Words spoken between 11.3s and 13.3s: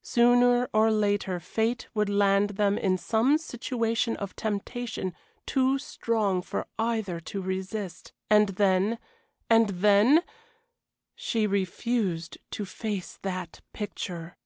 refused to face